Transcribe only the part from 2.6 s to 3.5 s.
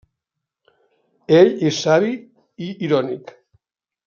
i irònic.